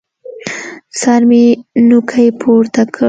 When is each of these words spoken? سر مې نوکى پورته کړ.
سر 0.99 1.21
مې 1.29 1.43
نوکى 1.87 2.27
پورته 2.39 2.81
کړ. 2.93 2.99